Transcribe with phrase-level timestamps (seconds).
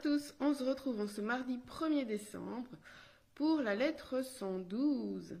[0.00, 2.70] tous, on se retrouve ce mardi 1er décembre
[3.34, 5.38] pour la lettre 112.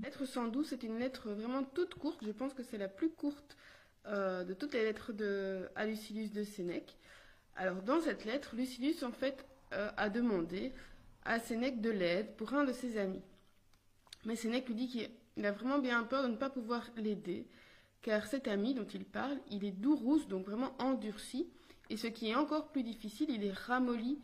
[0.00, 3.10] La lettre 112, c'est une lettre vraiment toute courte, je pense que c'est la plus
[3.10, 3.58] courte
[4.06, 6.96] euh, de toutes les lettres de, à Lucilius de Sénèque.
[7.56, 10.72] Alors dans cette lettre, Lucilius en fait euh, a demandé
[11.24, 13.22] à Sénèque de l'aide pour un de ses amis.
[14.24, 15.10] Mais Sénèque lui dit qu'il
[15.44, 17.46] a vraiment bien peur de ne pas pouvoir l'aider,
[18.00, 21.50] car cet ami dont il parle, il est dourousse, donc vraiment endurci,
[21.90, 24.18] et ce qui est encore plus difficile, il est ramolli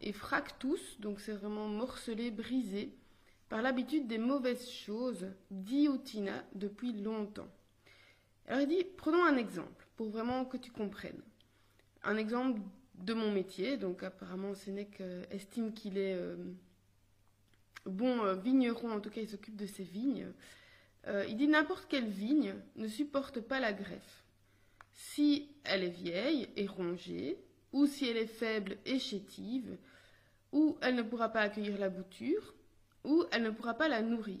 [0.00, 2.92] et fractus, donc c'est vraiment morcelé, brisé,
[3.48, 7.48] par l'habitude des mauvaises choses, diutina, depuis longtemps.
[8.46, 11.22] Alors il dit, prenons un exemple, pour vraiment que tu comprennes.
[12.02, 12.60] Un exemple
[12.94, 16.36] de mon métier, donc apparemment Sénèque estime qu'il est euh,
[17.86, 20.28] bon euh, vigneron, en tout cas il s'occupe de ses vignes.
[21.28, 24.24] il dit n'importe quelle vigne ne supporte pas la greffe.
[24.92, 27.38] Si elle est vieille et rongée,
[27.72, 29.78] ou si elle est faible et chétive,
[30.52, 32.54] ou elle ne pourra pas accueillir la bouture,
[33.04, 34.40] ou elle ne pourra pas la nourrir.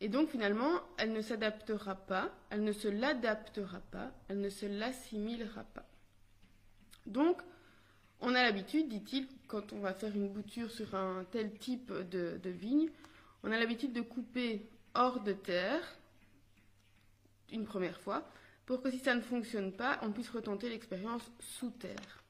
[0.00, 4.66] Et donc finalement, elle ne s'adaptera pas, elle ne se l'adaptera pas, elle ne se
[4.66, 5.88] l'assimilera pas.
[7.06, 7.40] Donc,
[8.20, 12.40] on a l'habitude, dit-il, quand on va faire une bouture sur un tel type de,
[12.44, 12.88] vigne,
[13.42, 15.82] on a l'habitude de couper hors de terre
[17.52, 18.28] une première fois,
[18.64, 22.24] pour que si ça ne fonctionne pas, on puisse retenter l'expérience sous terre.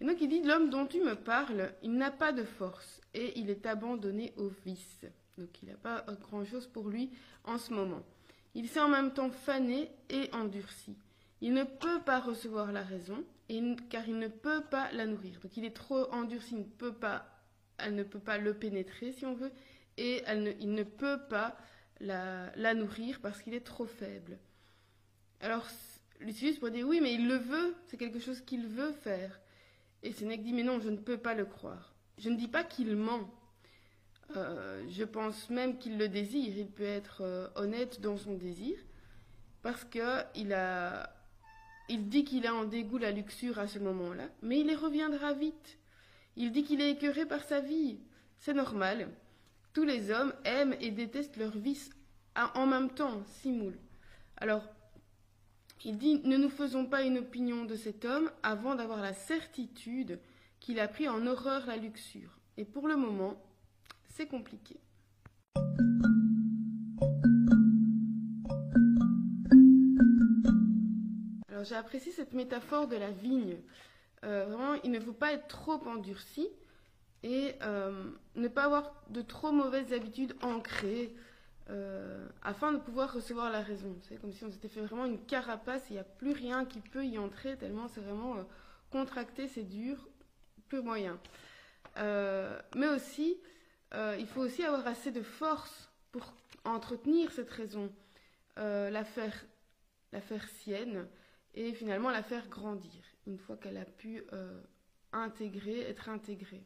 [0.00, 3.38] Et donc il dit, l'homme dont tu me parles, il n'a pas de force et
[3.38, 5.04] il est abandonné au vice.
[5.36, 7.10] Donc il n'a pas grand-chose pour lui
[7.44, 8.02] en ce moment.
[8.54, 10.96] Il s'est en même temps fané et endurci.
[11.40, 13.24] Il ne peut pas recevoir la raison,
[13.88, 15.40] car il ne peut pas la nourrir.
[15.40, 17.26] Donc il est trop endurci, il ne peut pas,
[17.78, 19.52] elle ne peut pas le pénétrer si on veut,
[19.96, 20.22] et
[20.60, 21.56] il ne peut pas
[22.00, 24.38] la, nourrir parce qu'il est trop faible.
[25.40, 25.66] Alors
[26.20, 29.40] Lucius pourrait dire oui, mais il le veut, c'est quelque chose qu'il veut faire.
[30.02, 31.94] Et Sénèque dit mais non, je ne peux pas le croire.
[32.18, 33.30] Je ne dis pas qu'il ment.
[34.36, 36.56] Euh, je pense même qu'il le désire.
[36.56, 38.76] Il peut être euh, honnête dans son désir
[39.62, 41.19] parce qu'il a
[41.90, 45.32] il dit qu'il a en dégoût la luxure à ce moment-là, mais il y reviendra
[45.32, 45.78] vite.
[46.36, 47.98] Il dit qu'il est écœuré par sa vie.
[48.38, 49.10] C'est normal.
[49.74, 51.90] Tous les hommes aiment et détestent leur vice
[52.54, 53.76] en même temps, Simoul.
[54.36, 54.62] Alors,
[55.84, 60.20] il dit Ne nous faisons pas une opinion de cet homme avant d'avoir la certitude
[60.60, 62.38] qu'il a pris en horreur la luxure.
[62.56, 63.42] Et pour le moment,
[64.08, 64.78] c'est compliqué.
[71.64, 73.58] J'ai apprécié cette métaphore de la vigne.
[74.24, 76.48] Euh, vraiment, il ne faut pas être trop endurci
[77.22, 81.14] et euh, ne pas avoir de trop mauvaises habitudes ancrées
[81.70, 83.96] euh, afin de pouvoir recevoir la raison.
[84.02, 86.80] C'est comme si on s'était fait vraiment une carapace, il n'y a plus rien qui
[86.80, 88.36] peut y entrer tellement c'est vraiment
[88.90, 90.08] contracté, c'est dur,
[90.68, 91.18] plus moyen.
[91.96, 93.38] mais aussi,
[93.94, 96.34] il faut aussi avoir assez de force pour
[96.64, 97.92] entretenir cette raison,
[98.56, 99.46] la faire,
[100.12, 101.06] la faire sienne
[101.54, 104.60] et finalement la faire grandir une fois qu'elle a pu euh,
[105.12, 106.64] intégrer, être intégrée.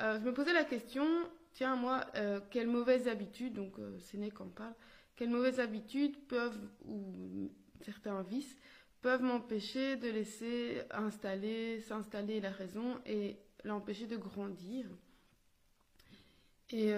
[0.00, 1.06] Euh, je me posais la question,
[1.52, 4.74] tiens moi, euh, quelles mauvaises habitudes, donc Sénèque en parle,
[5.16, 8.56] quelles mauvaises habitudes peuvent, ou certains vices,
[9.02, 14.86] peuvent m'empêcher de laisser installer, s'installer la raison et l'empêcher de grandir?
[16.70, 16.92] Et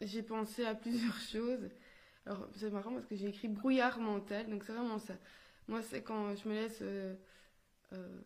[0.00, 1.68] j'ai pensé à plusieurs choses.
[2.26, 5.14] Alors, c'est marrant parce que j'ai écrit brouillard mental, donc c'est vraiment ça.
[5.68, 7.14] Moi, c'est quand je me laisse euh,
[7.92, 8.18] euh,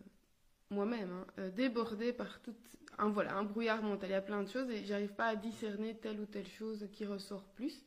[0.70, 2.54] moi-même hein, euh, déborder par tout
[2.98, 4.10] un, voilà, un brouillard mental.
[4.10, 6.88] Il y a plein de choses et j'arrive pas à discerner telle ou telle chose
[6.92, 7.84] qui ressort plus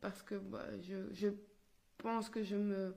[0.00, 1.28] parce que bah, je, je,
[1.98, 2.94] pense que je me,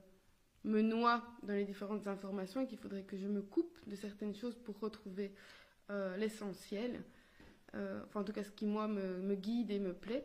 [0.64, 4.34] me noie dans les différentes informations et qu'il faudrait que je me coupe de certaines
[4.34, 5.34] choses pour retrouver
[6.16, 7.04] l'essentiel.
[7.74, 10.24] enfin, en tout cas, ce qui, moi, me, me guide et me plaît.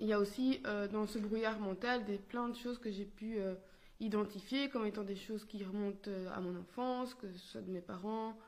[0.00, 3.04] Il y a aussi euh, dans ce brouillard mental des plein de choses que j'ai
[3.04, 3.54] pu euh,
[3.98, 7.70] identifier comme étant des choses qui remontent euh, à mon enfance, que ce soit de
[7.70, 8.38] mes parents,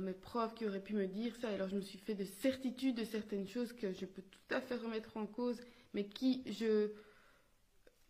[0.00, 1.48] mes profs qui auraient pu me dire ça.
[1.48, 4.60] Alors je me suis fait de certitude de certaines choses que je peux tout à
[4.60, 5.60] fait remettre en cause,
[5.92, 6.90] mais qui, je,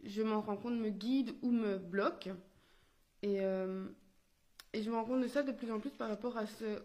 [0.02, 2.34] je m'en rends compte, me guident ou me bloquent.
[3.22, 6.46] Et, et je me rends compte de ça de plus en plus par rapport à
[6.46, 6.82] ce,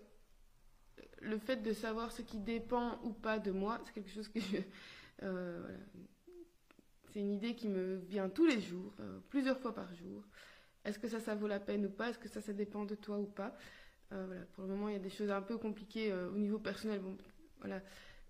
[1.22, 3.80] le fait de savoir ce qui dépend ou pas de moi.
[3.86, 4.58] C'est quelque chose que je
[5.24, 5.78] euh,
[7.12, 10.24] c'est une idée qui me vient tous les jours, euh, plusieurs fois par jour.
[10.84, 12.10] Est-ce que ça, ça vaut la peine ou pas?
[12.10, 13.56] Est-ce que ça, ça dépend de toi ou pas?
[14.12, 14.46] Euh, voilà.
[14.54, 17.00] Pour le moment, il y a des choses un peu compliquées au niveau personnel.
[17.00, 17.18] Bon,
[17.60, 17.82] voilà.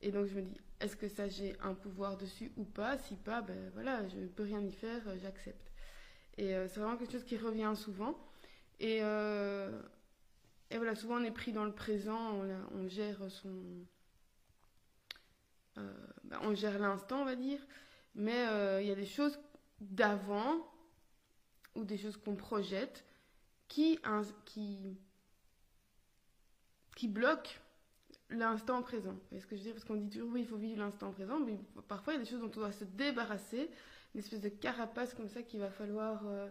[0.01, 2.97] Et donc je me dis, est-ce que ça j'ai un pouvoir dessus ou pas?
[2.97, 5.71] Si pas, ben voilà, je ne peux rien y faire, j'accepte.
[6.37, 8.17] Et c'est vraiment quelque chose qui revient souvent.
[8.79, 13.85] Et, et voilà, souvent on est pris dans le présent, on, on gère son...
[15.75, 17.59] Ben, on gère l'instant, on va dire.
[18.15, 18.45] Mais
[18.81, 19.39] il y a des choses
[19.79, 20.71] d'avant
[21.75, 23.05] ou des choses qu'on projette
[23.67, 23.99] qui,
[26.95, 27.51] qui, bloquent
[28.29, 29.15] l'instant présent.
[29.31, 29.73] Est-ce que je veux dire?
[29.73, 31.57] Parce qu'on dit toujours oui, il faut vivre l'instant présent, mais
[31.87, 33.69] parfois il y a des choses dont on doit se débarrasser,
[34.13, 36.49] une espèce de carapace comme ça qu'il va falloir euh,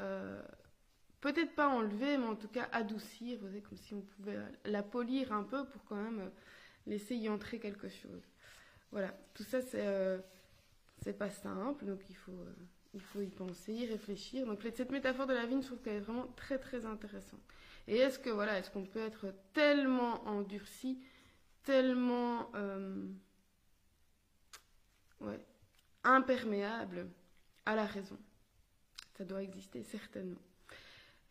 [0.00, 0.42] euh,
[1.20, 5.32] peut-être pas enlever, mais en tout cas adoucir, vous comme si on pouvait la polir
[5.32, 6.30] un peu pour quand même
[6.86, 8.22] laisser y entrer quelque chose.
[8.92, 10.18] Voilà, tout ça c'est euh,
[11.18, 12.44] pas simple, donc il faut
[12.96, 14.46] il faut y penser, y réfléchir.
[14.46, 17.40] Donc cette métaphore de la vigne, je trouve qu'elle est vraiment très très intéressante.
[17.86, 20.98] Et est-ce que voilà, est-ce qu'on peut être tellement endurci,
[21.62, 23.06] tellement euh,
[25.20, 25.40] ouais,
[26.02, 27.08] imperméable
[27.66, 28.18] à la raison?
[29.16, 30.40] Ça doit exister certainement.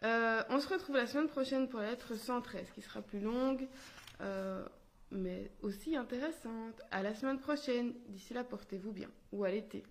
[0.03, 3.67] Euh, on se retrouve la semaine prochaine pour la lettre 113, qui sera plus longue,
[4.21, 4.65] euh,
[5.11, 6.81] mais aussi intéressante.
[6.91, 7.93] À la semaine prochaine.
[8.09, 9.09] D'ici là, portez-vous bien.
[9.31, 9.83] Ou à l'été.